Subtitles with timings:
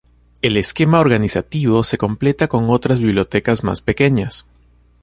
[0.41, 4.47] El esquema organizativo se completa con otras bibliotecas más pequeñas.